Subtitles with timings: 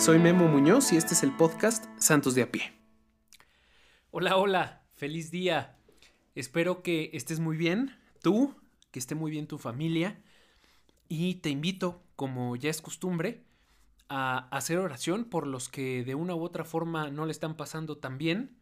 [0.00, 2.72] Soy Memo Muñoz y este es el podcast Santos de a pie.
[4.10, 5.76] Hola, hola, feliz día.
[6.34, 8.56] Espero que estés muy bien, tú,
[8.92, 10.18] que esté muy bien tu familia.
[11.06, 13.44] Y te invito, como ya es costumbre,
[14.08, 17.98] a hacer oración por los que de una u otra forma no le están pasando
[17.98, 18.56] tan bien.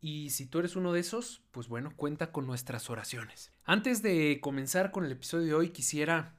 [0.00, 3.50] Y si tú eres uno de esos, pues bueno, cuenta con nuestras oraciones.
[3.64, 6.36] Antes de comenzar con el episodio de hoy, quisiera,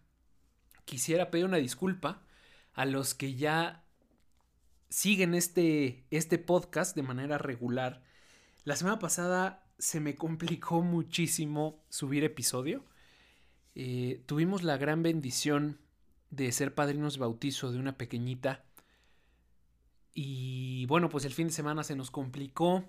[0.86, 2.24] quisiera pedir una disculpa
[2.72, 3.84] a los que ya
[4.90, 8.02] siguen este, este podcast de manera regular.
[8.64, 12.84] La semana pasada se me complicó muchísimo subir episodio.
[13.76, 15.80] Eh, tuvimos la gran bendición
[16.32, 18.66] de ser padrinos de bautizo de una pequeñita.
[20.14, 22.84] Y bueno, pues el fin de semana se nos complicó.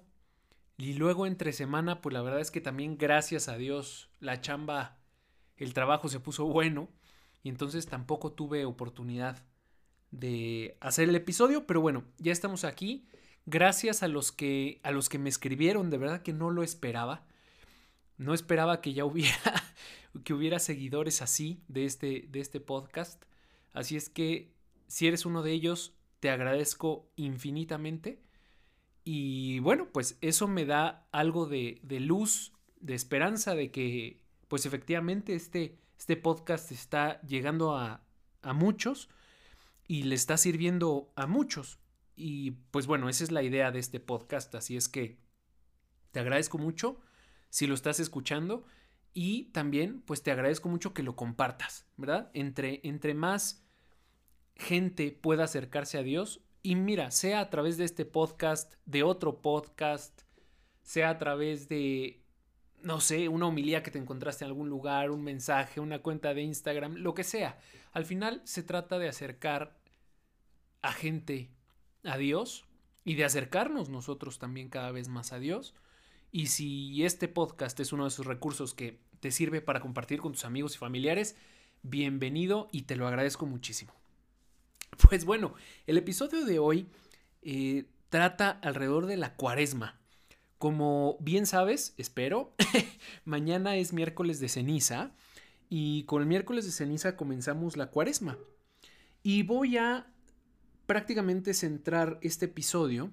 [0.78, 4.98] Y luego entre semana, pues la verdad es que también gracias a Dios la chamba,
[5.56, 6.88] el trabajo se puso bueno.
[7.42, 9.44] Y entonces tampoco tuve oportunidad
[10.10, 13.06] de hacer el episodio, pero bueno, ya estamos aquí.
[13.46, 17.26] Gracias a los que a los que me escribieron, de verdad que no lo esperaba.
[18.16, 19.62] No esperaba que ya hubiera
[20.24, 23.24] que hubiera seguidores así de este de este podcast.
[23.72, 24.52] Así es que
[24.88, 28.20] si eres uno de ellos, te agradezco infinitamente.
[29.04, 34.66] Y bueno, pues eso me da algo de, de luz, de esperanza de que pues
[34.66, 38.02] efectivamente este, este podcast está llegando a,
[38.42, 39.08] a muchos
[39.90, 41.80] y le está sirviendo a muchos.
[42.14, 45.18] Y pues bueno, esa es la idea de este podcast, así es que
[46.12, 47.00] te agradezco mucho
[47.48, 48.64] si lo estás escuchando
[49.14, 52.30] y también pues te agradezco mucho que lo compartas, ¿verdad?
[52.34, 53.66] Entre, entre más
[54.54, 59.42] gente pueda acercarse a Dios y mira, sea a través de este podcast, de otro
[59.42, 60.22] podcast,
[60.82, 62.22] sea a través de,
[62.80, 66.42] no sé, una homilía que te encontraste en algún lugar, un mensaje, una cuenta de
[66.42, 67.58] Instagram, lo que sea.
[67.90, 69.79] Al final se trata de acercar
[70.82, 71.50] a gente
[72.04, 72.64] a Dios
[73.04, 75.74] y de acercarnos nosotros también cada vez más a Dios.
[76.32, 80.32] Y si este podcast es uno de esos recursos que te sirve para compartir con
[80.32, 81.36] tus amigos y familiares,
[81.82, 83.92] bienvenido y te lo agradezco muchísimo.
[85.08, 85.54] Pues bueno,
[85.86, 86.86] el episodio de hoy
[87.42, 89.98] eh, trata alrededor de la cuaresma.
[90.58, 92.54] Como bien sabes, espero,
[93.24, 95.12] mañana es miércoles de ceniza
[95.70, 98.36] y con el miércoles de ceniza comenzamos la cuaresma.
[99.22, 100.09] Y voy a
[100.90, 103.12] prácticamente centrar este episodio,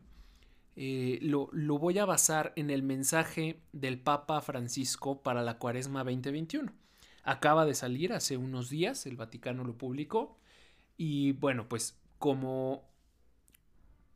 [0.75, 6.03] eh, lo, lo, voy a basar en el mensaje del Papa Francisco para la Cuaresma
[6.03, 6.73] 2021.
[7.21, 10.39] Acaba de salir hace unos días, el Vaticano lo publicó.
[10.97, 12.83] Y bueno, pues como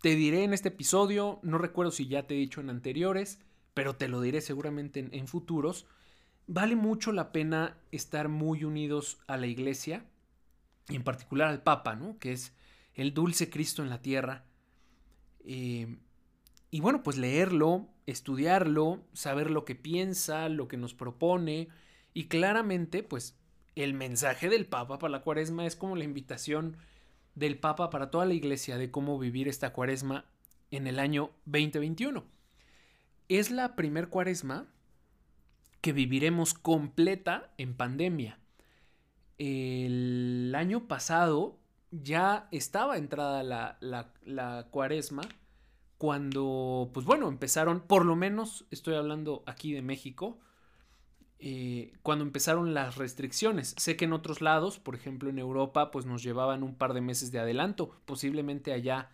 [0.01, 3.37] te diré en este episodio, no recuerdo si ya te he dicho en anteriores,
[3.75, 5.85] pero te lo diré seguramente en, en futuros,
[6.47, 10.03] vale mucho la pena estar muy unidos a la iglesia,
[10.89, 12.17] y en particular al Papa, ¿no?
[12.17, 12.55] Que es
[12.95, 14.45] el dulce Cristo en la tierra.
[15.45, 15.97] Eh,
[16.69, 21.69] y bueno, pues leerlo, estudiarlo, saber lo que piensa, lo que nos propone.
[22.13, 23.37] Y claramente, pues
[23.75, 26.77] el mensaje del Papa para la cuaresma es como la invitación
[27.35, 30.25] del Papa para toda la iglesia de cómo vivir esta cuaresma
[30.71, 32.25] en el año 2021.
[33.29, 34.67] Es la primer cuaresma
[35.79, 38.39] que viviremos completa en pandemia.
[39.37, 41.60] El año pasado
[41.91, 45.23] ya estaba entrada la, cuaresma
[45.97, 50.39] cuando, pues bueno, empezaron, por lo menos estoy hablando aquí de México,
[51.37, 53.75] eh, cuando empezaron las restricciones.
[53.77, 57.01] Sé que en otros lados, por ejemplo en Europa, pues nos llevaban un par de
[57.01, 57.91] meses de adelanto.
[58.05, 59.11] Posiblemente allá,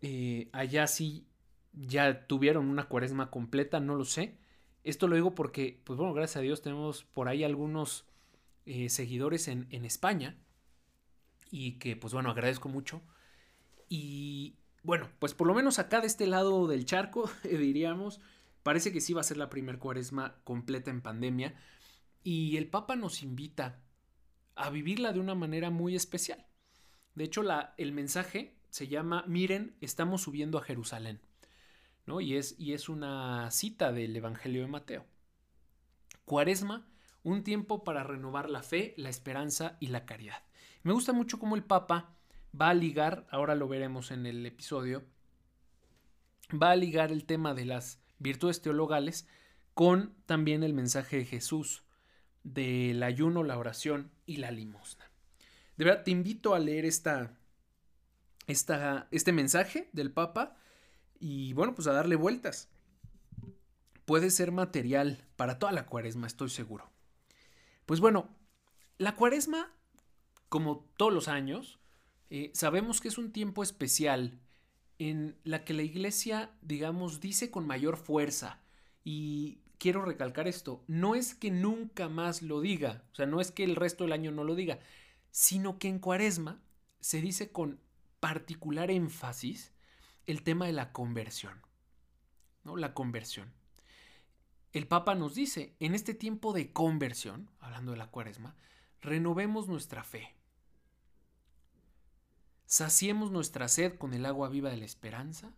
[0.00, 1.26] eh, allá sí
[1.72, 4.38] ya tuvieron una cuaresma completa, no lo sé.
[4.84, 8.06] Esto lo digo porque, pues bueno, gracias a Dios tenemos por ahí algunos
[8.66, 10.36] eh, seguidores en, en España
[11.52, 13.02] y que pues bueno, agradezco mucho.
[13.88, 18.20] Y bueno, pues por lo menos acá de este lado del charco, diríamos,
[18.64, 21.54] parece que sí va a ser la primer cuaresma completa en pandemia
[22.24, 23.80] y el Papa nos invita
[24.56, 26.46] a vivirla de una manera muy especial.
[27.14, 31.20] De hecho, la, el mensaje se llama Miren, estamos subiendo a Jerusalén.
[32.06, 32.20] ¿no?
[32.20, 35.06] Y, es, y es una cita del Evangelio de Mateo.
[36.24, 36.86] Cuaresma,
[37.22, 40.42] un tiempo para renovar la fe, la esperanza y la caridad.
[40.82, 42.16] Me gusta mucho cómo el Papa
[42.58, 45.04] va a ligar, ahora lo veremos en el episodio,
[46.60, 49.28] va a ligar el tema de las virtudes teologales
[49.74, 51.84] con también el mensaje de Jesús
[52.42, 55.08] del ayuno, la oración y la limosna.
[55.76, 57.38] De verdad, te invito a leer esta,
[58.46, 60.56] esta, este mensaje del Papa
[61.20, 62.68] y bueno, pues a darle vueltas.
[64.04, 66.90] Puede ser material para toda la cuaresma, estoy seguro.
[67.86, 68.28] Pues bueno,
[68.98, 69.72] la cuaresma
[70.52, 71.78] como todos los años,
[72.34, 74.40] Eh, sabemos que es un tiempo especial
[74.98, 78.62] en la que la iglesia, digamos, dice con mayor fuerza.
[79.04, 83.50] Y quiero recalcar esto, no es que nunca más lo diga, o sea, no es
[83.52, 84.78] que el resto del año no lo diga,
[85.30, 86.62] sino que en cuaresma
[87.00, 87.80] se dice con
[88.20, 89.72] particular énfasis
[90.26, 91.60] el tema de la conversión.
[92.64, 92.76] ¿no?
[92.76, 93.52] La conversión.
[94.72, 98.54] El Papa nos dice, en este tiempo de conversión, hablando de la cuaresma,
[99.02, 100.34] renovemos nuestra fe.
[102.72, 105.52] Saciemos nuestra sed con el agua viva de la esperanza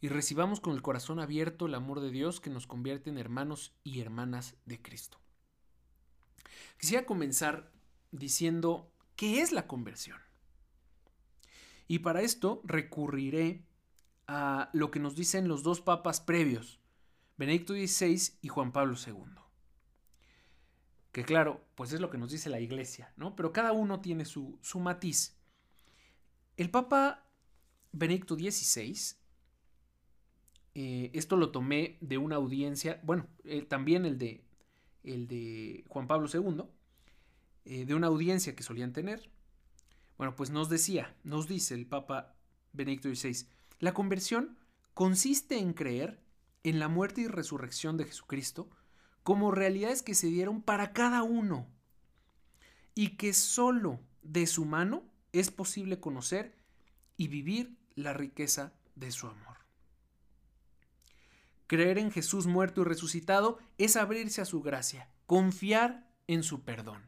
[0.00, 3.74] y recibamos con el corazón abierto el amor de Dios que nos convierte en hermanos
[3.84, 5.18] y hermanas de Cristo.
[6.78, 7.70] Quisiera comenzar
[8.10, 10.16] diciendo qué es la conversión.
[11.88, 13.66] Y para esto recurriré
[14.26, 16.80] a lo que nos dicen los dos papas previos,
[17.36, 19.34] Benedicto XVI y Juan Pablo II.
[21.12, 23.36] Que claro, pues es lo que nos dice la iglesia, ¿no?
[23.36, 25.36] Pero cada uno tiene su, su matiz.
[26.62, 27.26] El Papa
[27.90, 29.16] Benedicto XVI,
[30.76, 33.26] eh, esto lo tomé de una audiencia, bueno,
[33.66, 34.44] también el de,
[35.02, 36.62] el de Juan Pablo II,
[37.64, 39.28] eh, de una audiencia que solían tener.
[40.16, 42.36] Bueno, pues nos decía, nos dice el Papa
[42.72, 43.48] Benedicto XVI,
[43.80, 44.56] la conversión
[44.94, 46.22] consiste en creer
[46.62, 48.70] en la muerte y resurrección de Jesucristo
[49.24, 51.66] como realidades que se dieron para cada uno
[52.94, 56.54] y que sólo de su mano es posible conocer
[57.16, 59.58] y vivir la riqueza de su amor.
[61.66, 67.02] Creer en Jesús muerto y resucitado es abrirse a su gracia, confiar en su perdón.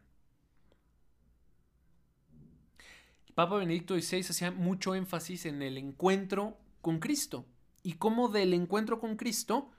[3.35, 7.47] Papa Benedicto XVI hacía mucho énfasis en el encuentro con Cristo
[7.83, 9.71] y cómo del encuentro con Cristo,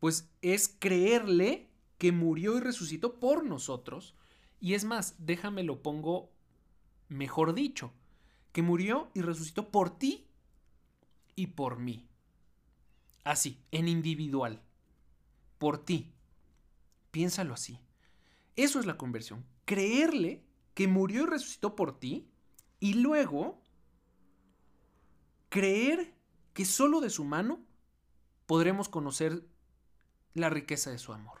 [0.00, 4.14] pues es creerle que murió y resucitó por nosotros.
[4.60, 6.30] Y es más, déjame lo pongo
[7.10, 7.92] mejor dicho,
[8.52, 10.26] que murió y resucitó por ti
[11.36, 12.08] y por mí.
[13.24, 14.62] Así, en individual.
[15.58, 16.10] Por ti.
[17.10, 17.78] Piénsalo así.
[18.56, 19.44] Eso es la conversión.
[19.66, 20.42] Creerle
[20.74, 22.28] que murió y resucitó por ti
[22.78, 23.60] y luego
[25.48, 26.14] creer
[26.54, 27.60] que solo de su mano
[28.46, 29.44] podremos conocer
[30.34, 31.40] la riqueza de su amor.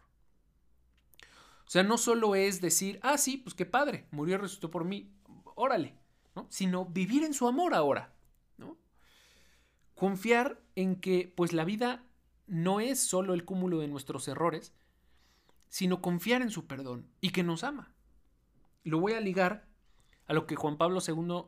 [1.66, 4.84] O sea, no solo es decir, ah, sí, pues qué padre, murió y resucitó por
[4.84, 5.12] mí,
[5.60, 5.94] órale,
[6.34, 6.46] ¿no?
[6.50, 8.14] Sino vivir en su amor ahora,
[8.56, 8.78] ¿no?
[9.94, 12.04] Confiar en que, pues la vida
[12.46, 14.72] no es solo el cúmulo de nuestros errores,
[15.68, 17.94] sino confiar en su perdón y que nos ama.
[18.82, 19.68] Lo voy a ligar
[20.26, 21.44] a lo que Juan Pablo II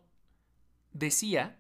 [0.93, 1.59] decía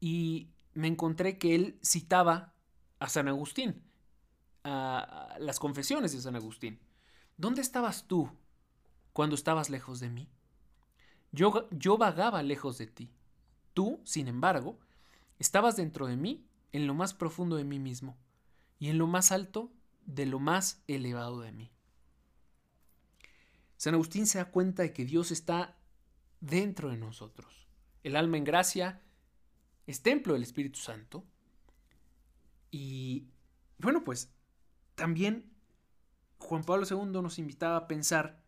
[0.00, 2.54] y me encontré que él citaba
[2.98, 3.82] a San Agustín,
[4.64, 6.80] a las confesiones de San Agustín.
[7.36, 8.30] ¿Dónde estabas tú
[9.12, 10.28] cuando estabas lejos de mí?
[11.34, 13.10] Yo, yo vagaba lejos de ti.
[13.74, 14.78] Tú, sin embargo,
[15.40, 18.16] estabas dentro de mí, en lo más profundo de mí mismo,
[18.78, 19.72] y en lo más alto
[20.06, 21.70] de lo más elevado de mí.
[23.76, 25.76] San Agustín se da cuenta de que Dios está
[26.40, 27.66] dentro de nosotros.
[28.04, 29.00] El alma en gracia
[29.88, 31.24] es templo del Espíritu Santo.
[32.70, 33.26] Y
[33.78, 34.30] bueno, pues
[34.94, 35.50] también
[36.38, 38.40] Juan Pablo II nos invitaba a pensar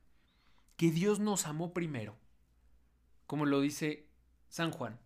[0.76, 2.16] que Dios nos amó primero,
[3.26, 4.09] como lo dice
[4.49, 4.99] San Juan.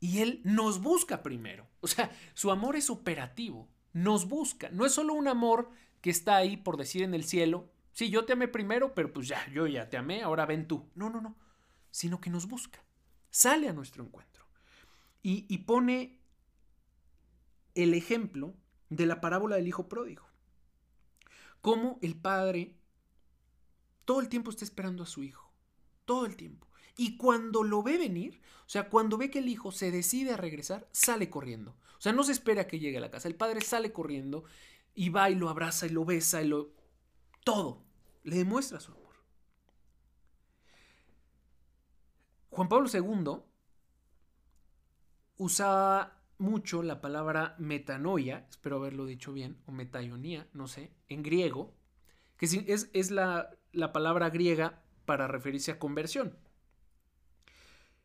[0.00, 1.68] Y Él nos busca primero.
[1.80, 4.68] O sea, su amor es operativo, nos busca.
[4.70, 5.70] No es solo un amor
[6.00, 9.28] que está ahí por decir en el cielo, sí, yo te amé primero, pero pues
[9.28, 10.90] ya, yo ya te amé, ahora ven tú.
[10.94, 11.36] No, no, no,
[11.90, 12.84] sino que nos busca,
[13.30, 14.44] sale a nuestro encuentro
[15.22, 16.20] y, y pone
[17.74, 18.54] el ejemplo
[18.88, 20.26] de la parábola del hijo pródigo.
[21.60, 22.76] Cómo el padre
[24.04, 25.52] todo el tiempo está esperando a su hijo.
[26.04, 26.66] Todo el tiempo.
[26.96, 30.36] Y cuando lo ve venir, o sea, cuando ve que el hijo se decide a
[30.36, 31.76] regresar, sale corriendo.
[31.96, 33.28] O sea, no se espera que llegue a la casa.
[33.28, 34.44] El padre sale corriendo
[34.94, 36.72] y va y lo abraza y lo besa y lo...
[37.44, 37.84] Todo.
[38.24, 39.02] Le demuestra su amor.
[42.50, 43.42] Juan Pablo II
[45.38, 51.74] usaba mucho la palabra metanoia, espero haberlo dicho bien, o metaionía, no sé, en griego,
[52.36, 56.36] que es, es la, la palabra griega para referirse a conversión.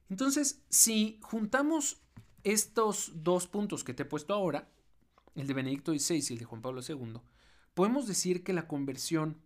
[0.09, 2.01] Entonces, si juntamos
[2.43, 4.69] estos dos puntos que te he puesto ahora,
[5.35, 7.19] el de Benedicto XVI y el de Juan Pablo II,
[7.73, 9.41] podemos decir que la conversión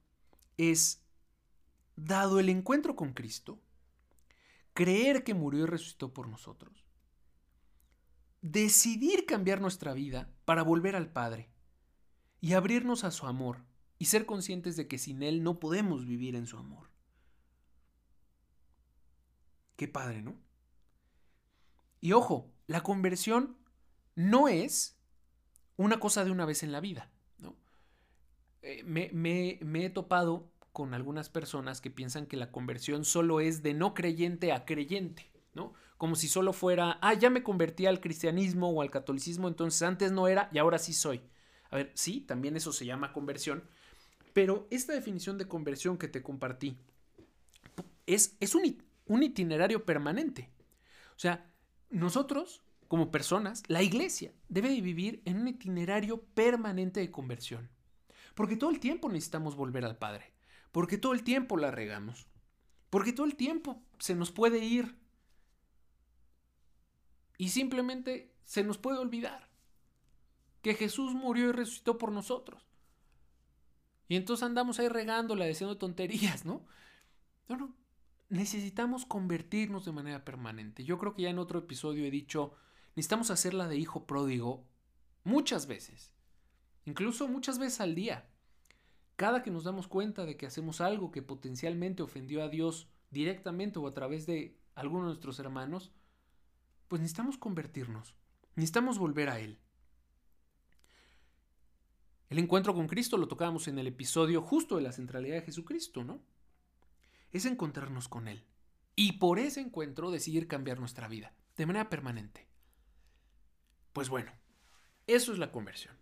[0.58, 1.04] es,
[1.96, 3.60] dado el encuentro con Cristo,
[4.74, 6.86] creer que murió y resucitó por nosotros,
[8.42, 11.50] decidir cambiar nuestra vida para volver al Padre
[12.40, 13.66] y abrirnos a su amor
[14.02, 16.90] y ser conscientes de que sin Él no podemos vivir en su amor.
[19.76, 20.40] Qué padre, ¿no?
[22.00, 23.60] Y ojo, la conversión
[24.16, 24.98] no es
[25.78, 27.56] una cosa de una vez en la vida, ¿no?
[28.64, 33.62] Eh, me, me he topado con algunas personas que piensan que la conversión solo es
[33.62, 35.76] de no creyente a creyente, ¿no?
[36.00, 40.12] Como si solo fuera, ah, ya me convertí al cristianismo o al catolicismo, entonces antes
[40.12, 41.22] no era y ahora sí soy.
[41.70, 43.70] A ver, sí, también eso se llama conversión,
[44.34, 46.78] pero esta definición de conversión que te compartí
[48.06, 50.50] es, es un, un itinerario permanente.
[51.16, 51.52] O sea,
[51.90, 57.70] nosotros, como personas, la iglesia debe de vivir en un itinerario permanente de conversión.
[58.36, 60.32] Porque todo el tiempo necesitamos volver al Padre.
[60.72, 62.28] Porque todo el tiempo la regamos.
[62.90, 64.96] Porque todo el tiempo se nos puede ir.
[67.38, 69.50] Y simplemente se nos puede olvidar
[70.62, 72.71] que Jesús murió y resucitó por nosotros.
[74.12, 76.66] Y entonces andamos ahí regándola, diciendo tonterías, ¿no?
[77.48, 77.74] No, no.
[78.28, 80.84] Necesitamos convertirnos de manera permanente.
[80.84, 82.54] Yo creo que ya en otro episodio he dicho,
[82.98, 84.68] necesitamos hacerla de hijo pródigo
[85.24, 86.12] muchas veces.
[86.84, 88.30] Incluso muchas veces al día.
[89.16, 93.80] Cada que nos damos cuenta de que hacemos algo que potencialmente ofendió a Dios directamente
[93.80, 95.94] o a través de alguno de nuestros hermanos,
[96.90, 98.14] pues necesitamos convertirnos,
[98.58, 99.62] necesitamos volver a Él.
[102.32, 106.06] El encuentro con Cristo lo tocábamos en el episodio justo de la centralidad de Jesucristo,
[106.06, 106.24] ¿no?
[107.34, 108.46] Es encontrarnos con Él.
[108.96, 112.48] Y por ese encuentro decidir cambiar nuestra vida, de manera permanente.
[113.92, 114.32] Pues bueno,
[115.08, 115.94] eso es la conversión.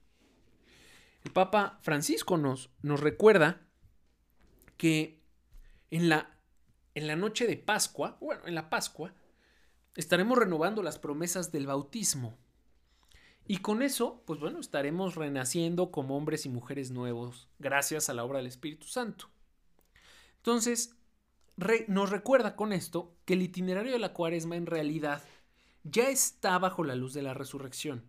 [1.23, 3.67] El Papa Francisco nos, nos recuerda
[4.77, 5.23] que
[5.89, 6.37] en la,
[6.93, 9.15] en la noche de Pascua, bueno, en la Pascua,
[9.95, 12.37] estaremos renovando las promesas del bautismo.
[13.51, 18.23] Y con eso, pues bueno, estaremos renaciendo como hombres y mujeres nuevos, gracias a la
[18.23, 19.27] obra del Espíritu Santo.
[20.37, 20.95] Entonces,
[21.87, 25.23] nos recuerda con esto que el itinerario de la cuaresma en realidad
[25.83, 28.03] ya está bajo la luz de la resurrección.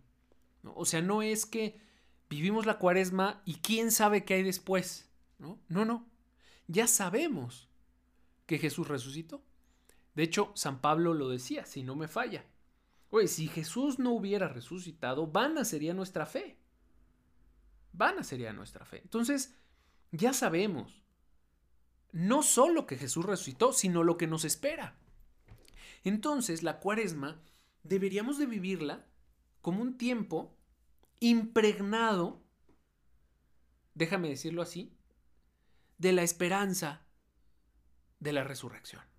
[0.75, 1.81] O sea, no es que
[2.29, 5.09] vivimos la cuaresma y quién sabe qué hay después.
[5.39, 6.05] No, no, no.
[6.67, 7.67] Ya sabemos
[8.45, 9.41] que Jesús resucitó.
[10.13, 12.45] De hecho, San Pablo lo decía, si no me falla.
[13.25, 16.57] Si Jesús no hubiera resucitado, vana sería nuestra fe.
[17.93, 18.99] Vana sería nuestra fe.
[19.03, 19.57] Entonces,
[20.11, 21.01] ya sabemos
[22.11, 24.97] no solo que Jesús resucitó, sino lo que nos espera.
[26.03, 27.41] Entonces, la cuaresma
[27.83, 29.05] deberíamos de vivirla
[29.61, 30.57] como un tiempo
[31.19, 32.41] impregnado,
[33.93, 34.97] déjame decirlo así,
[35.97, 37.05] de la esperanza
[38.19, 39.10] de la resurrección.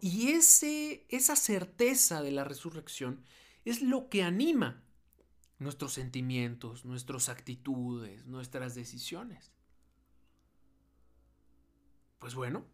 [0.00, 3.24] Y ese, esa certeza de la resurrección
[3.64, 4.82] es lo que anima
[5.58, 9.52] nuestros sentimientos, nuestras actitudes, nuestras decisiones.
[12.18, 12.64] Pues bueno,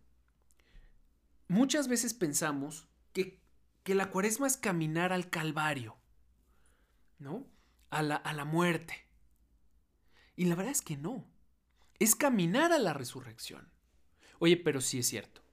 [1.48, 3.40] muchas veces pensamos que,
[3.84, 5.96] que la cuaresma es caminar al Calvario,
[7.18, 7.46] ¿no?
[7.88, 9.06] A la, a la muerte.
[10.36, 11.26] Y la verdad es que no.
[11.98, 13.72] Es caminar a la resurrección.
[14.38, 15.47] Oye, pero sí es cierto.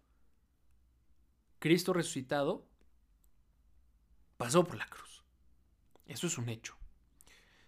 [1.66, 2.70] Cristo resucitado
[4.38, 5.24] pasó por la cruz.
[6.06, 6.78] Eso es un hecho.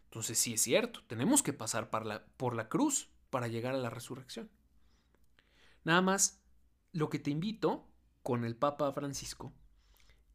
[0.04, 3.80] Entonces sí es cierto, tenemos que pasar por la, por la cruz para llegar a
[3.80, 4.52] la resurrección.
[5.84, 6.44] Nada más,
[6.92, 7.88] lo que te invito
[8.22, 9.52] con el Papa Francisco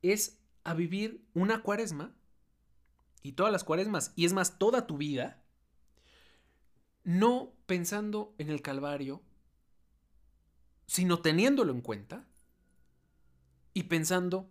[0.02, 2.16] es a vivir una cuaresma
[3.22, 5.40] y todas las cuaresmas, y es más, toda tu vida,
[7.04, 9.22] no pensando en el Calvario,
[10.88, 12.26] sino teniéndolo en cuenta
[13.74, 14.50] y pensando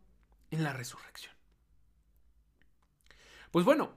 [0.50, 1.34] en la resurrección.
[3.52, 3.94] Pues bueno,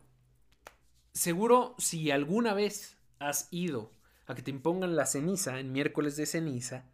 [1.12, 3.92] seguro si alguna vez has ido
[4.26, 6.84] a que te impongan la ceniza en miércoles de ceniza,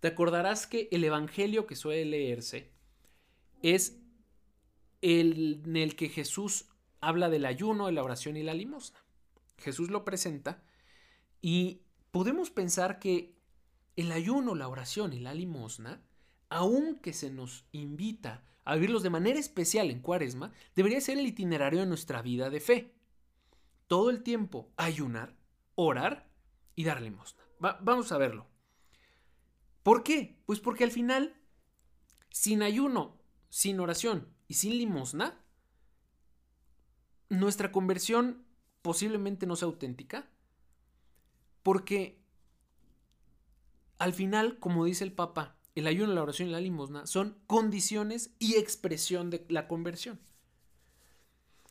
[0.00, 2.70] te acordarás que el evangelio que suele leerse
[3.62, 3.98] es
[5.00, 6.66] el en el que Jesús
[7.00, 8.98] habla del ayuno, de la oración y la limosna.
[9.58, 10.62] Jesús lo presenta
[11.40, 13.34] y podemos pensar que
[13.96, 16.02] el ayuno, la oración y la limosna,
[16.52, 21.80] aunque se nos invita a vivirlos de manera especial en cuaresma, debería ser el itinerario
[21.80, 22.94] de nuestra vida de fe.
[23.86, 25.34] Todo el tiempo ayunar,
[25.74, 26.30] orar
[26.76, 27.42] y dar limosna.
[27.58, 28.46] vamos a verlo.
[29.82, 30.42] ¿Por qué?
[30.44, 31.40] Pues porque al final,
[32.28, 33.18] sin ayuno,
[33.48, 35.42] sin oración y sin limosna,
[37.30, 38.46] nuestra conversión
[38.82, 40.30] posiblemente no sea auténtica,
[41.62, 42.22] porque
[43.98, 48.34] al final, como dice el Papa, el ayuno, la oración y la limosna son condiciones
[48.38, 50.20] y expresión de la conversión.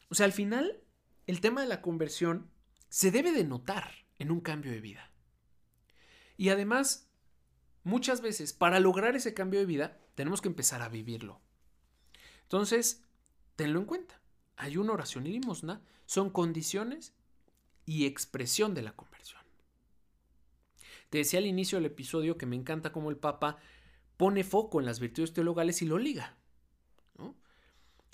[0.09, 0.81] O sea, al final,
[1.27, 2.49] el tema de la conversión
[2.89, 5.11] se debe de notar en un cambio de vida.
[6.35, 7.09] Y además,
[7.83, 11.39] muchas veces para lograr ese cambio de vida tenemos que empezar a vivirlo.
[12.43, 13.03] Entonces,
[13.55, 14.19] tenlo en cuenta.
[14.57, 17.13] Ayuno, oración y limosna son condiciones
[17.85, 19.41] y expresión de la conversión.
[21.09, 23.57] Te decía al inicio del episodio que me encanta cómo el Papa
[24.21, 26.37] pone foco en las virtudes teologales y lo liga.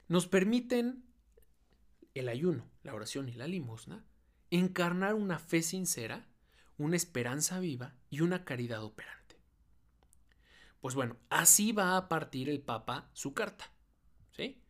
[0.07, 1.03] Nos permiten
[2.13, 4.05] el ayuno, la oración y la limosna
[4.49, 6.25] encarnar una fe sincera,
[6.77, 9.35] una esperanza viva y una caridad operante.
[10.79, 13.69] Pues bueno, así va a partir el Papa su carta.
[14.31, 14.63] ¿sí?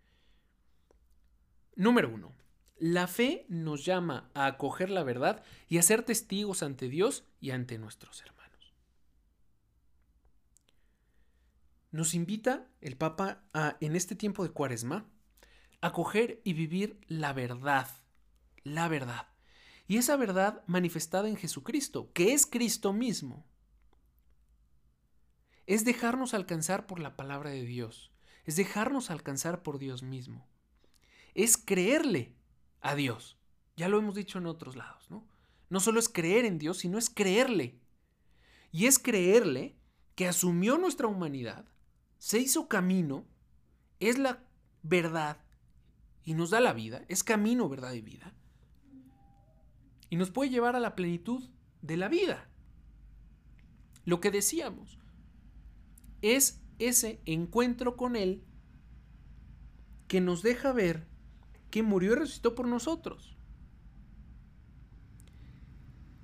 [1.75, 2.33] Número uno,
[2.79, 7.51] la fe nos llama a acoger la verdad y a ser testigos ante Dios y
[7.51, 8.36] ante nuestros hermanos.
[11.91, 15.09] Nos invita el Papa a, en este tiempo de cuaresma,
[15.81, 17.87] acoger y vivir la verdad,
[18.63, 19.27] la verdad.
[19.87, 23.45] Y esa verdad manifestada en Jesucristo, que es Cristo mismo.
[25.65, 28.11] Es dejarnos alcanzar por la palabra de Dios,
[28.45, 30.47] es dejarnos alcanzar por Dios mismo.
[31.33, 32.35] Es creerle
[32.81, 33.37] a Dios.
[33.75, 35.27] Ya lo hemos dicho en otros lados, ¿no?
[35.69, 37.79] No solo es creer en Dios, sino es creerle.
[38.71, 39.77] Y es creerle
[40.15, 41.65] que asumió nuestra humanidad,
[42.17, 43.25] se hizo camino,
[43.99, 44.43] es la
[44.83, 45.37] verdad
[46.23, 48.33] y nos da la vida, es camino, verdad y vida.
[50.09, 51.49] Y nos puede llevar a la plenitud
[51.81, 52.49] de la vida.
[54.05, 54.99] Lo que decíamos
[56.21, 58.43] es ese encuentro con Él
[60.07, 61.07] que nos deja ver
[61.69, 63.37] que murió y resucitó por nosotros.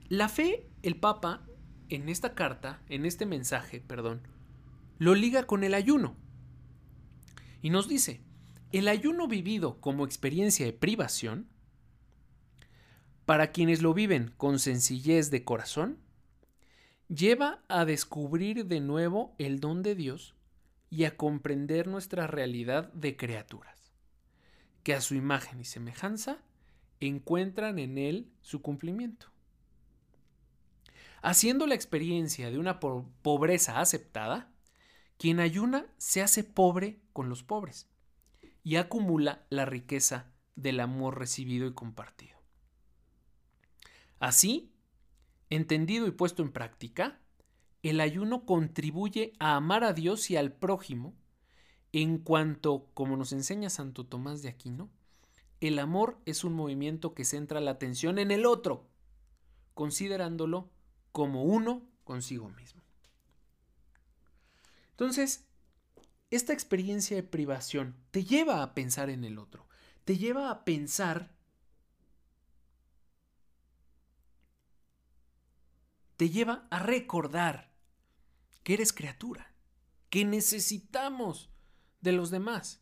[0.08, 1.46] La fe, el Papa,
[1.90, 4.22] en esta carta, en este mensaje, perdón,
[5.04, 6.16] lo liga con el ayuno.
[7.62, 8.22] Y nos dice,
[8.72, 11.50] el ayuno vivido como experiencia de privación,
[13.26, 16.00] para quienes lo viven con sencillez de corazón,
[17.10, 20.36] lleva a descubrir de nuevo el don de Dios
[20.90, 23.92] y a comprender nuestra realidad de criaturas
[24.84, 26.38] que a su imagen y semejanza
[27.02, 29.28] encuentran en él su cumplimiento.
[31.22, 34.53] Haciendo la experiencia de una pobreza aceptada,
[35.18, 37.90] quien ayuna se hace pobre con los pobres
[38.64, 42.38] y acumula la riqueza del amor recibido y compartido.
[44.20, 44.74] Así,
[45.50, 47.20] entendido y puesto en práctica,
[47.82, 51.14] el ayuno contribuye a amar a Dios y al prójimo
[51.92, 54.90] en cuanto, como nos enseña Santo Tomás de Aquino,
[55.62, 58.90] el amor es un movimiento que centra la atención en el otro,
[59.74, 60.70] considerándolo
[61.12, 62.83] como uno consigo mismo.
[64.94, 65.48] Entonces,
[66.30, 69.68] esta experiencia de privación te lleva a pensar en el otro,
[70.06, 71.36] te lleva a pensar,
[76.18, 77.74] te lleva a recordar
[78.64, 79.54] que eres criatura,
[80.10, 81.50] que necesitamos
[82.02, 82.82] de los demás,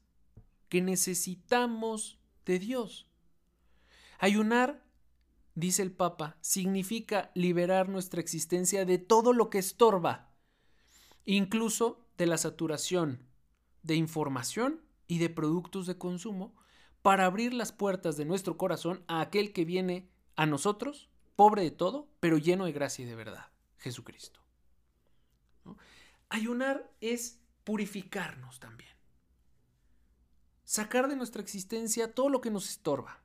[0.70, 3.10] que necesitamos de Dios.
[4.20, 4.86] Ayunar,
[5.56, 10.34] dice el Papa, significa liberar nuestra existencia de todo lo que estorba,
[11.26, 13.26] incluso de la saturación
[13.84, 16.56] de información y de productos de consumo,
[17.02, 21.72] para abrir las puertas de nuestro corazón a aquel que viene a nosotros, pobre de
[21.72, 23.48] todo, pero lleno de gracia y de verdad,
[23.78, 24.40] Jesucristo.
[26.30, 28.92] Ayunar es purificarnos también
[30.72, 33.22] sacar de nuestra existencia todo lo que nos estorba.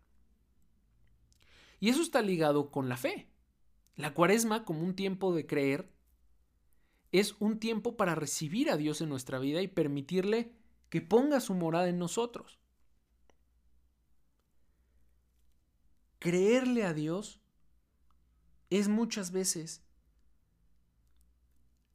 [1.78, 3.30] Y eso está ligado con la fe.
[3.94, 5.88] La cuaresma, como un tiempo de creer,
[7.12, 10.52] es un tiempo para recibir a Dios en nuestra vida y permitirle
[10.90, 12.58] que ponga su morada en nosotros.
[16.18, 17.40] Creerle a Dios
[18.70, 19.82] es muchas veces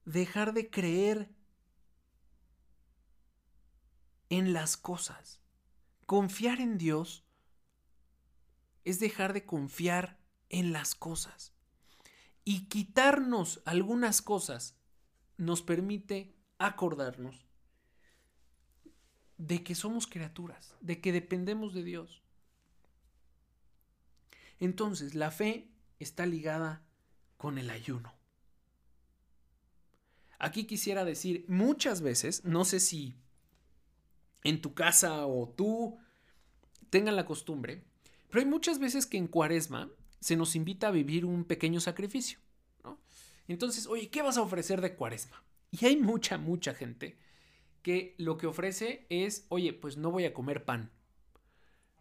[0.05, 1.29] dejar de creer
[4.29, 5.41] en las cosas.
[6.05, 7.25] Confiar en Dios
[8.83, 10.17] es dejar de confiar
[10.49, 11.53] en las cosas.
[12.43, 14.80] Y quitarnos algunas cosas
[15.41, 17.47] nos permite acordarnos
[19.37, 22.21] de que somos criaturas, de que dependemos de Dios.
[24.59, 26.85] Entonces, la fe está ligada
[27.37, 28.13] con el ayuno.
[30.37, 33.15] Aquí quisiera decir, muchas veces, no sé si
[34.43, 35.97] en tu casa o tú
[36.91, 37.83] tengan la costumbre,
[38.29, 42.37] pero hay muchas veces que en cuaresma se nos invita a vivir un pequeño sacrificio.
[43.47, 45.43] Entonces, oye, ¿qué vas a ofrecer de cuaresma?
[45.71, 47.17] Y hay mucha, mucha gente
[47.81, 50.91] que lo que ofrece es, oye, pues no voy a comer pan,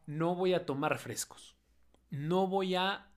[0.06, 1.56] no voy a tomar frescos,
[2.10, 3.10] no voy a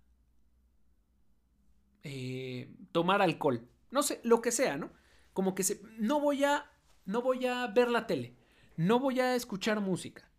[2.03, 4.91] eh, tomar alcohol, no sé, lo que sea, ¿no?
[5.33, 6.71] como que se, no voy a,
[7.05, 8.35] no voy a ver la tele,
[8.77, 10.29] no voy a escuchar música.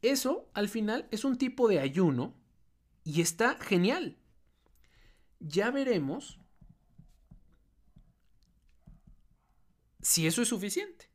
[0.00, 2.34] Eso, al final, es un tipo de ayuno
[3.04, 4.16] y está genial.
[5.40, 6.38] Ya veremos
[10.00, 11.10] si eso es suficiente.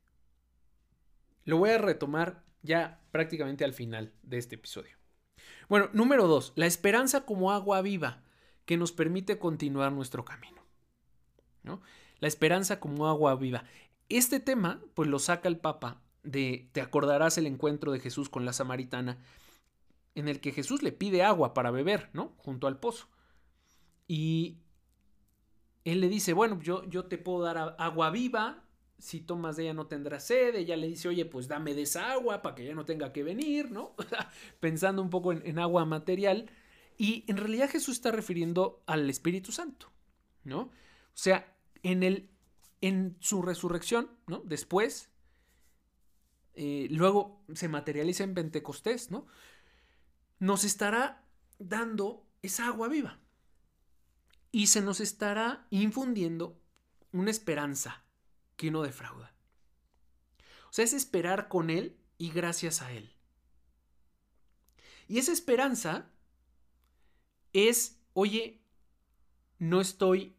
[1.44, 4.96] Lo voy a retomar ya prácticamente al final de este episodio.
[5.68, 8.22] Bueno, número dos, la esperanza como agua viva
[8.64, 10.64] que nos permite continuar nuestro camino.
[11.62, 11.80] ¿no?
[12.20, 13.64] La esperanza como agua viva.
[14.08, 18.44] Este tema, pues lo saca el Papa de, te acordarás el encuentro de Jesús con
[18.44, 19.18] la samaritana,
[20.14, 22.34] en el que Jesús le pide agua para beber, ¿no?
[22.38, 23.08] Junto al pozo.
[24.06, 24.58] Y
[25.84, 28.64] él le dice, bueno, yo, yo te puedo dar agua viva,
[28.98, 32.12] si tomas de ella no tendrás sed, ella le dice, oye, pues dame de esa
[32.12, 33.94] agua para que ella no tenga que venir, ¿no?
[34.60, 36.50] Pensando un poco en, agua material.
[36.96, 39.92] Y en realidad Jesús está refiriendo al Espíritu Santo,
[40.44, 40.60] ¿no?
[40.60, 40.70] O
[41.12, 42.30] sea, en, el,
[42.80, 44.40] en su resurrección, ¿no?
[44.40, 45.10] Después,
[46.54, 49.26] eh, luego se materializa en Pentecostés, ¿no?
[50.38, 51.26] Nos estará
[51.58, 53.20] dando esa agua viva.
[54.54, 56.62] Y se nos estará infundiendo
[57.10, 58.04] una esperanza
[58.54, 59.34] que no defrauda.
[60.68, 63.12] O sea, es esperar con Él y gracias a Él.
[65.08, 66.08] Y esa esperanza
[67.52, 68.62] es, oye,
[69.58, 70.36] no estoy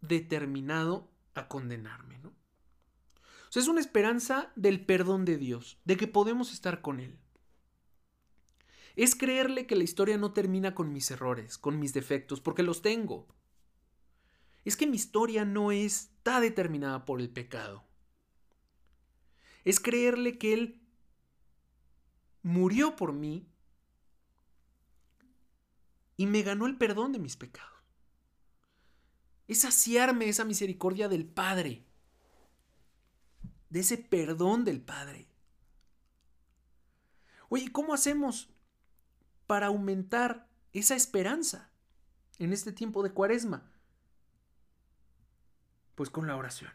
[0.00, 2.30] determinado a condenarme, ¿no?
[2.30, 7.16] O sea, es una esperanza del perdón de Dios, de que podemos estar con Él.
[8.96, 12.82] Es creerle que la historia no termina con mis errores, con mis defectos, porque los
[12.82, 13.28] tengo
[14.64, 17.84] es que mi historia no está determinada por el pecado.
[19.64, 20.82] Es creerle que Él
[22.42, 23.48] murió por mí
[26.16, 27.70] y me ganó el perdón de mis pecados.
[29.48, 31.84] Es saciarme esa misericordia del Padre,
[33.70, 35.28] de ese perdón del Padre.
[37.48, 38.48] Oye, ¿cómo hacemos
[39.46, 41.70] para aumentar esa esperanza
[42.38, 43.71] en este tiempo de cuaresma?
[45.94, 46.72] Pues con la oración.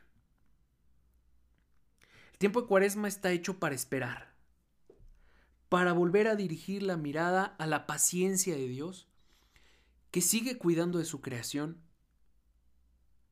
[2.33, 4.35] El tiempo de cuaresma está hecho para esperar,
[5.69, 9.07] para volver a dirigir la mirada a la paciencia de Dios,
[10.11, 11.81] que sigue cuidando de su creación,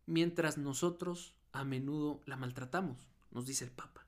[0.07, 4.07] mientras nosotros a menudo la maltratamos, nos dice el Papa.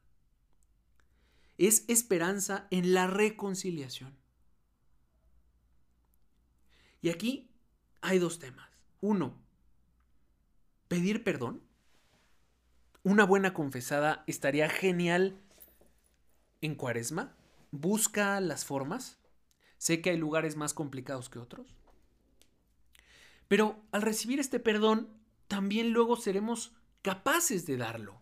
[1.58, 4.18] Es esperanza en la reconciliación.
[7.02, 7.52] Y aquí
[8.02, 8.70] hay dos temas.
[9.00, 9.40] Uno,
[10.88, 11.67] pedir perdón
[13.08, 15.40] una buena confesada estaría genial
[16.60, 17.38] en cuaresma.
[17.72, 19.18] Busca las formas.
[19.78, 21.78] Sé que hay lugares más complicados que otros.
[23.48, 25.08] Pero al recibir este perdón,
[25.48, 28.22] también luego seremos capaces de darlo.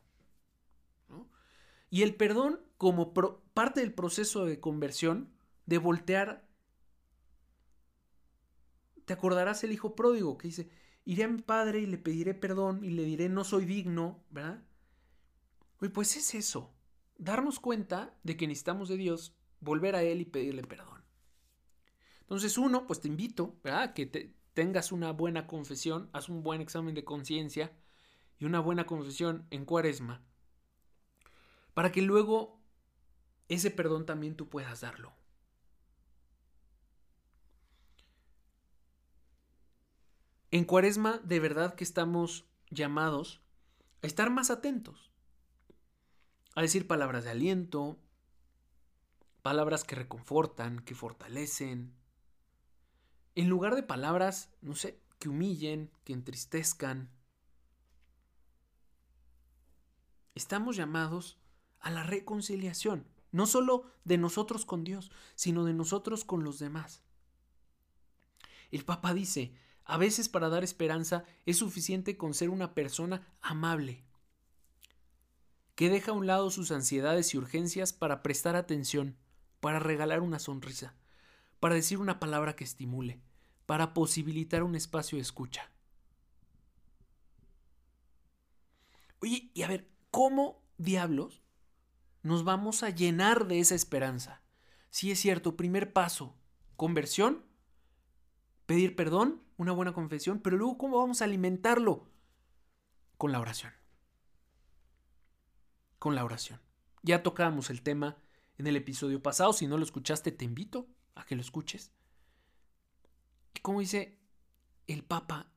[1.89, 3.12] Y el perdón como
[3.56, 5.34] parte del proceso de conversión,
[5.65, 6.48] de voltear,
[9.06, 10.69] te acordarás el hijo pródigo que dice,
[11.06, 14.63] iré a mi padre y le pediré perdón y le diré no soy digno, ¿verdad?
[15.90, 16.74] Pues es eso,
[17.18, 21.04] darnos cuenta de que necesitamos de Dios, volver a Él y pedirle perdón.
[22.22, 23.94] Entonces, uno, pues te invito, ¿verdad?
[23.94, 27.72] Que te, tengas una buena confesión, haz un buen examen de conciencia
[28.40, 30.24] y una buena confesión en cuaresma,
[31.74, 32.60] para que luego
[33.48, 35.14] ese perdón también tú puedas darlo.
[40.52, 43.42] En cuaresma, de verdad que estamos llamados
[44.02, 45.12] a estar más atentos
[46.56, 48.00] a decir palabras de aliento,
[49.41, 51.94] palabras que reconfortan, que fortalecen,
[53.36, 57.12] en lugar de palabras, no sé, que humillen, que entristezcan.
[60.34, 61.38] Estamos llamados
[61.80, 67.04] a la reconciliación, no solo de nosotros con Dios, sino de nosotros con los demás.
[68.72, 74.06] El Papa dice, a veces para dar esperanza es suficiente con ser una persona amable,
[75.76, 79.18] que deja a un lado sus ansiedades y urgencias para prestar atención,
[79.60, 80.96] para regalar una sonrisa,
[81.60, 83.22] para decir una palabra que estimule,
[83.66, 85.70] para posibilitar un espacio de escucha.
[89.20, 91.42] Oye, y a ver, ¿cómo diablos
[92.24, 94.42] nos vamos a llenar de esa esperanza?
[94.90, 96.38] Si es cierto, primer paso,
[96.78, 97.46] conversión,
[98.66, 102.08] pedir perdón, una buena confesión, pero luego ¿cómo vamos a alimentarlo?
[103.18, 103.74] Con la oración
[105.99, 106.62] con la oración.
[107.03, 108.17] Ya tocamos el tema
[108.58, 109.53] en el episodio pasado.
[109.53, 111.91] Si no lo escuchaste, te invito a que lo escuches.
[113.53, 114.19] Y como dice
[114.88, 115.51] el Papa,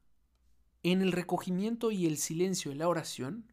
[0.83, 3.53] en el recogimiento y el silencio de la oración,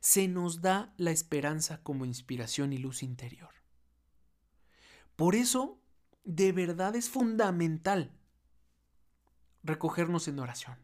[0.00, 3.50] se nos da la esperanza como inspiración y luz interior.
[5.16, 5.80] Por eso,
[6.24, 8.12] de verdad es fundamental
[9.62, 10.78] recogernos en oración.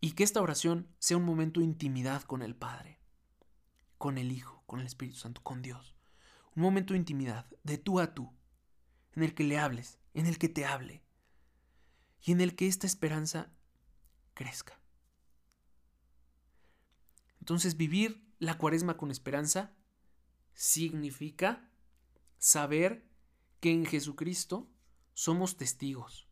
[0.00, 2.95] Y que esta oración sea un momento de intimidad con el Padre,
[3.98, 5.94] con el Hijo, con el Espíritu Santo, con Dios.
[6.54, 8.32] Un momento de intimidad, de tú a tú,
[9.14, 11.02] en el que le hables, en el que te hable,
[12.22, 13.50] y en el que esta esperanza
[14.34, 14.80] crezca.
[17.40, 19.74] Entonces vivir la cuaresma con esperanza
[20.54, 21.70] significa
[22.38, 23.06] saber
[23.60, 24.68] que en Jesucristo
[25.14, 26.28] somos testigos.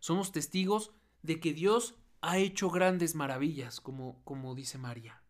[0.00, 5.22] Somos testigos de que Dios ha hecho grandes maravillas, como, como dice María.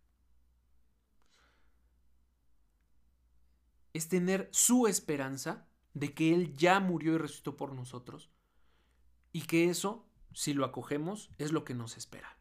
[3.97, 8.31] Es tener su esperanza de que Él ya murió y resucitó por nosotros
[9.33, 12.37] y que eso, si lo acogemos, es lo que nos espera.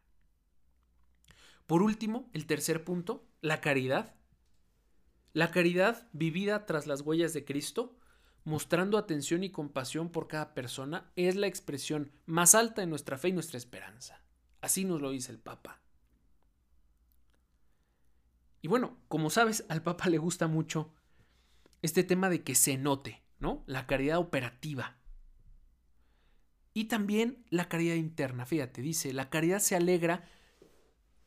[1.66, 4.14] Por último, el tercer punto, la caridad.
[5.32, 7.96] La caridad vivida tras las huellas de Cristo,
[8.44, 13.28] mostrando atención y compasión por cada persona, es la expresión más alta de nuestra fe
[13.28, 14.20] y nuestra esperanza.
[14.60, 15.80] Así nos lo dice el Papa.
[18.60, 20.92] Y bueno, como sabes, al Papa le gusta mucho
[21.86, 23.64] este tema de que se note, ¿no?
[23.66, 24.98] La caridad operativa.
[26.74, 28.44] Y también la caridad interna.
[28.44, 30.28] Fíjate, dice, la caridad se alegra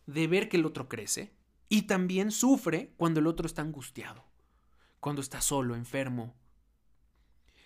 [0.05, 1.33] de ver que el otro crece
[1.69, 4.25] y también sufre cuando el otro está angustiado,
[4.99, 6.35] cuando está solo, enfermo.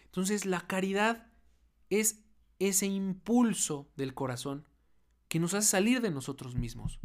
[0.06, 1.32] Entonces la caridad
[1.90, 2.24] es
[2.60, 4.68] ese impulso del corazón
[5.28, 7.00] que nos hace salir de nosotros mismos.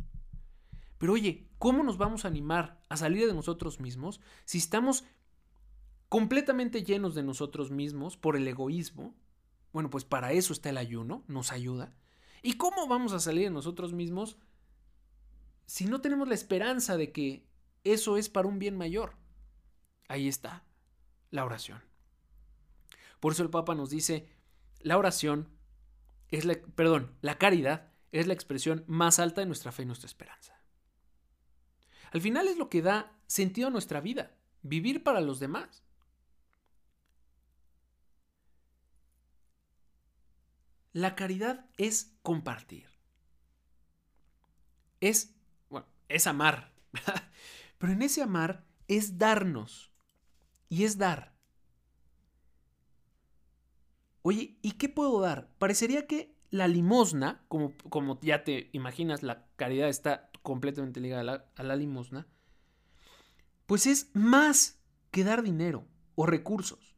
[0.99, 5.05] Pero oye, ¿cómo nos vamos a animar a salir de nosotros mismos si estamos
[6.09, 9.15] completamente llenos de nosotros mismos por el egoísmo?
[9.73, 11.95] Bueno, pues para eso está el ayuno, nos ayuda.
[12.43, 14.39] ¿Y cómo vamos a salir de nosotros mismos
[15.67, 17.47] si no tenemos la esperanza de que
[17.85, 19.17] eso es para un bien mayor?
[20.09, 20.65] Ahí está
[21.31, 21.83] la oración.
[23.21, 24.29] Por eso el Papa nos dice,
[24.81, 25.49] la oración
[26.29, 30.07] es la, perdón, la caridad es la expresión más alta de nuestra fe y nuestra
[30.07, 30.59] esperanza.
[32.11, 35.83] Al final es lo que da sentido a nuestra vida, vivir para los demás.
[40.93, 42.89] La caridad es compartir.
[45.01, 45.39] Es
[46.09, 46.73] es amar.
[47.79, 49.93] Pero en ese amar es darnos.
[50.69, 51.35] Y es dar.
[54.23, 55.49] Oye, ¿y qué puedo dar?
[55.59, 61.25] Parecería que la limosna, como, como ya te imaginas, la caridad está completamente ligada a
[61.25, 62.27] la, a la limosna,
[63.67, 64.79] pues es más
[65.11, 66.97] que dar dinero o recursos.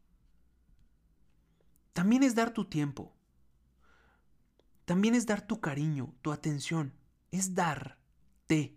[1.93, 3.13] También es dar tu tiempo.
[4.91, 6.93] También es dar tu cariño, tu atención.
[7.31, 8.77] Es darte.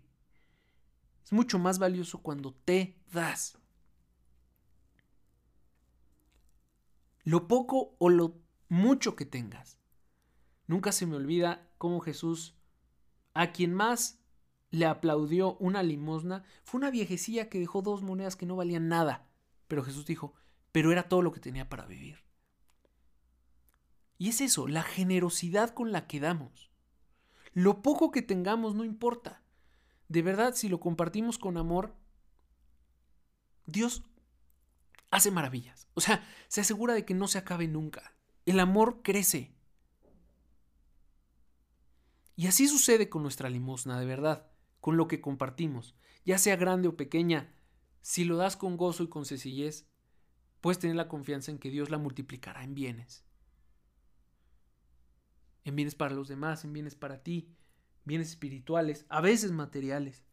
[1.24, 3.58] Es mucho más valioso cuando te das.
[7.24, 9.76] Lo poco o lo mucho que tengas.
[10.68, 12.54] Nunca se me olvida cómo Jesús,
[13.32, 14.20] a quien más
[14.70, 19.26] le aplaudió una limosna, fue una viejecilla que dejó dos monedas que no valían nada.
[19.66, 20.34] Pero Jesús dijo,
[20.70, 22.23] pero era todo lo que tenía para vivir.
[24.24, 26.70] Y es eso, la generosidad con la que damos.
[27.52, 29.44] Lo poco que tengamos no importa
[30.08, 31.94] de verdad, si lo compartimos con amor,
[33.66, 34.02] Dios
[35.10, 35.88] hace maravillas.
[35.92, 38.16] O sea, se asegura de que no se acabe nunca.
[38.46, 39.54] El amor crece.
[42.34, 46.88] Y así sucede con nuestra limosna, de verdad, con lo que compartimos, ya sea grande
[46.88, 47.52] o pequeña.
[48.00, 49.86] Si lo das con gozo y con sencillez,
[50.62, 53.26] puedes tener la confianza en que Dios la multiplicará en bienes.
[55.64, 57.48] En bienes para los demás, en bienes para ti,
[58.04, 60.24] bienes espirituales, a veces materiales.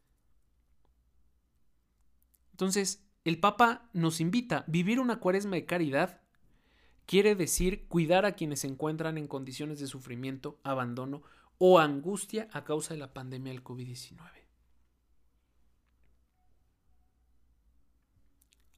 [2.51, 6.21] Entonces, el Papa nos invita a vivir una cuaresma de caridad.
[7.05, 11.23] Quiere decir cuidar a quienes se encuentran en condiciones de sufrimiento, abandono
[11.57, 14.19] o angustia a causa de la pandemia del COVID-19.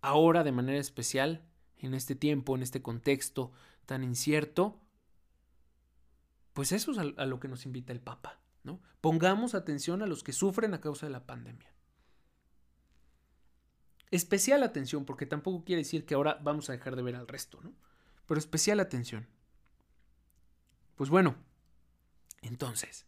[0.02, 1.46] Ahora, de manera especial,
[1.78, 3.52] en este tiempo, en este contexto
[3.86, 4.83] tan incierto,
[6.54, 8.40] pues eso es a, lo que nos invita el Papa.
[9.02, 11.74] Pongamos atención a los que sufren a causa de la pandemia.
[14.12, 17.60] Especial atención, porque tampoco quiere decir que ahora vamos a dejar de ver al resto,
[17.62, 17.74] ¿no?
[18.28, 19.28] Pero especial atención.
[20.96, 21.36] Pues bueno,
[22.42, 23.06] entonces,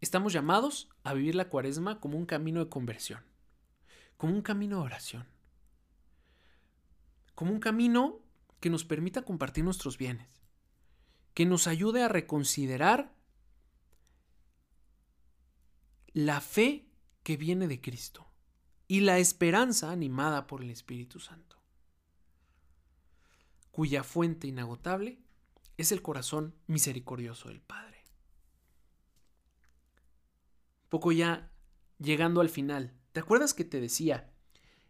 [0.00, 3.22] estamos llamados a vivir la cuaresma como un camino de conversión,
[4.16, 5.28] como un camino de oración,
[7.34, 8.20] como un camino
[8.60, 10.37] que nos permita compartir nuestros bienes,
[11.38, 13.14] que nos ayude a reconsiderar
[16.12, 16.90] la fe
[17.22, 18.26] que viene de Cristo
[18.88, 21.62] y la esperanza animada por el Espíritu Santo,
[23.70, 25.20] cuya fuente inagotable
[25.76, 28.02] es el corazón misericordioso del Padre.
[30.88, 31.52] Poco ya
[32.00, 34.34] llegando al final, ¿te acuerdas que te decía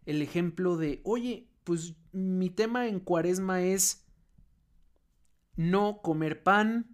[0.07, 4.08] el ejemplo de, oye, pues mi tema en cuaresma es
[5.59, 6.87] no comer pan,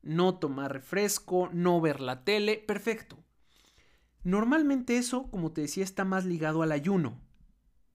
[0.00, 3.22] no tomar refresco, no ver la tele, perfecto.
[4.24, 7.20] Normalmente eso, como te decía, está más ligado al ayuno.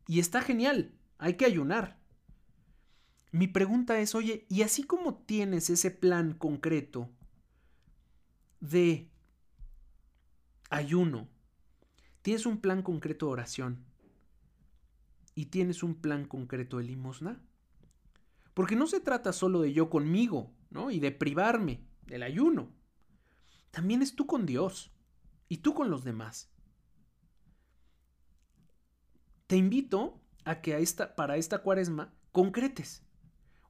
[0.08, 2.00] Y está genial, hay que ayunar.
[3.32, 7.10] Mi pregunta es, oye, ¿y así como tienes ese plan concreto
[8.60, 9.10] de
[10.70, 11.28] ayuno,
[12.22, 13.84] tienes un plan concreto de oración
[15.34, 17.42] y tienes un plan concreto de limosna?
[18.54, 20.92] Porque no se trata solo de yo conmigo, ¿no?
[20.92, 22.72] Y de privarme del ayuno.
[23.72, 24.92] También es tú con Dios
[25.50, 26.52] y tú con los demás.
[29.48, 30.86] Te invito a que
[31.16, 33.04] para esta cuaresma concretes.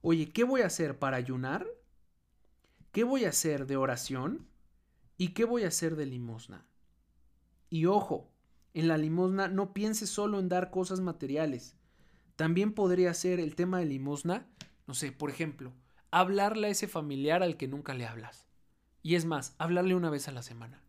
[0.00, 1.66] Oye, ¿qué voy a hacer para ayunar?
[2.92, 4.46] ¿Qué voy a hacer de oración?
[5.16, 6.66] ¿Y qué voy a hacer de limosna?
[7.70, 8.30] Y ojo,
[8.74, 11.76] en la limosna no pienses solo en dar cosas materiales.
[12.36, 14.46] También podría ser el tema de limosna,
[14.86, 15.72] no sé, por ejemplo,
[16.10, 18.46] hablarle a ese familiar al que nunca le hablas.
[19.02, 20.84] Y es más, hablarle una vez a la semana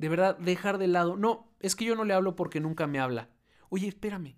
[0.00, 2.98] de verdad dejar de lado, no, es que yo no le hablo porque nunca me
[2.98, 3.28] habla.
[3.68, 4.34] Oye, espérame,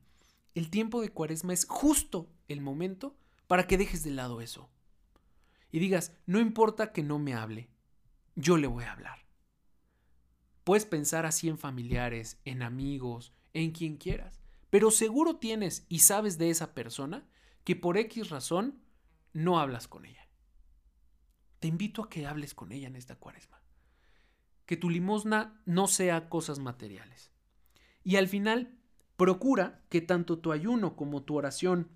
[0.57, 4.68] el tiempo de cuaresma es justo el momento para que dejes de lado eso.
[5.70, 7.70] Y digas, no importa que no me hable,
[8.35, 9.24] yo le voy a hablar.
[10.64, 16.38] Puedes pensar así en familiares, en amigos, en quien quieras, pero seguro tienes y sabes
[16.38, 17.24] de esa persona
[17.64, 18.83] que por X razón
[19.33, 20.29] no hablas con ella.
[21.61, 23.62] Te invito a que hables con ella en esta cuaresma
[24.66, 27.31] que tu limosna no sea cosas materiales.
[28.05, 28.79] Y al final,
[29.16, 31.90] procura que tanto tu ayuno como tu oración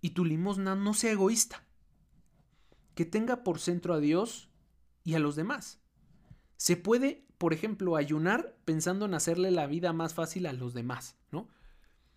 [0.00, 1.64] y tu limosna no sea egoísta,
[2.94, 4.50] que tenga por centro a Dios
[5.02, 5.80] y a los demás.
[6.56, 11.16] Se puede, por ejemplo, ayunar pensando en hacerle la vida más fácil a los demás,
[11.30, 11.48] ¿no?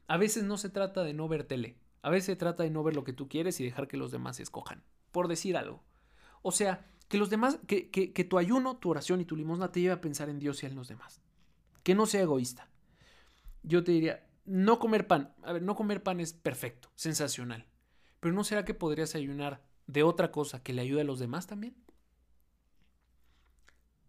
[0.08, 2.84] A veces no se trata de no ver tele, a veces se trata de no
[2.84, 5.84] ver lo que tú quieres y dejar que los demás escojan, por decir algo.
[6.42, 9.80] O sea, que los demás, que, que, tu ayuno, tu oración y tu limosna te
[9.80, 11.22] lleve a pensar en Dios y en los demás.
[11.84, 12.70] Que no sea egoísta.
[13.62, 15.34] Yo te diría, no comer pan.
[15.44, 17.68] A ver, no comer pan es perfecto, sensacional.
[18.20, 21.48] Pero ¿no será que podrías ayunar de otra cosa que le ayude a los demás
[21.48, 21.76] también?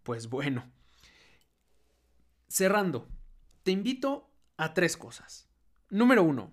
[0.03, 0.71] Pues bueno.
[2.49, 3.09] Cerrando,
[3.63, 5.49] te invito a tres cosas.
[5.91, 6.53] Número uno,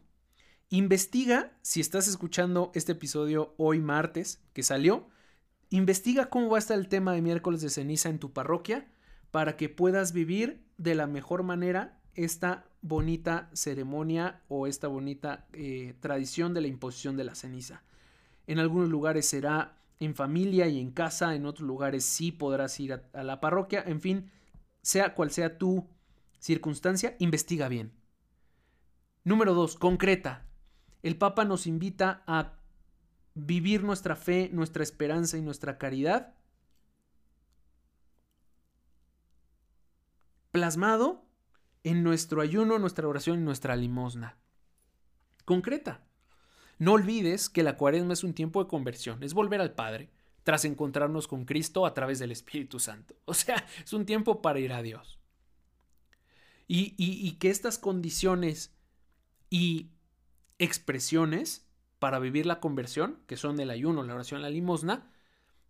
[0.69, 5.09] investiga si estás escuchando este episodio hoy martes que salió
[5.73, 8.91] Investiga cómo va a estar el tema de miércoles de ceniza en tu parroquia
[9.31, 15.95] para que puedas vivir de la mejor manera esta bonita ceremonia o esta bonita eh,
[16.01, 17.83] tradición de la imposición de la ceniza.
[18.47, 22.91] En algunos lugares será en familia y en casa, en otros lugares sí podrás ir
[22.91, 24.29] a, a la parroquia, en fin,
[24.81, 25.87] sea cual sea tu
[26.39, 27.93] circunstancia, investiga bien.
[29.23, 30.45] Número dos, concreta.
[31.03, 32.53] El Papa nos invita a
[33.33, 36.35] vivir nuestra fe, nuestra esperanza y nuestra caridad
[40.51, 41.23] plasmado
[41.83, 44.37] en nuestro ayuno, nuestra oración y nuestra limosna.
[45.45, 46.03] Concreta.
[46.77, 50.09] No olvides que la cuaresma es un tiempo de conversión, es volver al Padre
[50.43, 53.15] tras encontrarnos con Cristo a través del Espíritu Santo.
[53.25, 55.19] O sea, es un tiempo para ir a Dios.
[56.67, 58.73] Y, y que estas condiciones
[59.51, 59.91] y
[60.57, 61.67] expresiones
[61.99, 65.11] para vivir la conversión, que son el ayuno, la oración, la limosna,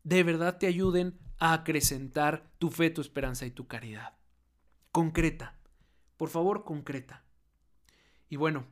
[0.03, 4.13] de verdad te ayuden a acrecentar tu fe, tu esperanza y tu caridad.
[4.93, 5.57] Concreta.
[6.15, 7.25] Por favor, concreta.
[8.29, 8.67] Y bueno,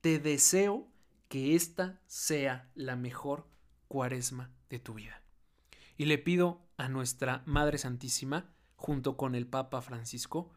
[0.00, 0.86] te deseo
[1.28, 3.48] que esta sea la mejor
[3.88, 5.22] cuaresma de tu vida.
[5.96, 10.52] Y le pido a nuestra Madre Santísima, junto con el Papa Francisco,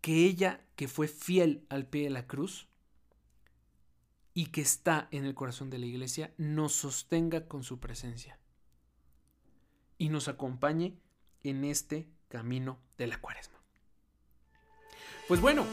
[0.00, 2.70] que ella, que fue fiel al pie de la cruz,
[4.34, 8.38] y que está en el corazón de la iglesia nos sostenga con su presencia
[9.98, 10.96] y nos acompañe
[11.42, 13.58] en este camino de la cuaresma.
[15.28, 15.66] Pues bueno,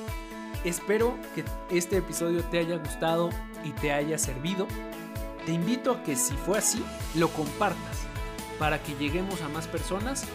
[0.65, 3.29] espero que este episodio te haya gustado
[3.63, 4.67] y te haya servido.
[5.45, 6.83] Te invito a que si fue así,
[7.15, 8.05] lo compartas
[8.59, 10.25] para que lleguemos a más personas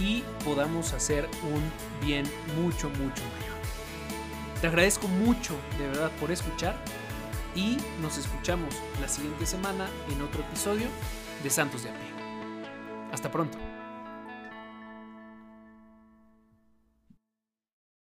[0.00, 2.24] y podamos hacer un bien
[2.60, 3.52] mucho, mucho mayor.
[4.60, 6.76] Te agradezco mucho de verdad por escuchar
[7.54, 10.86] y nos escuchamos la siguiente semana en otro episodio
[11.42, 12.08] de Santos de a pie.
[13.12, 13.71] Hasta pronto.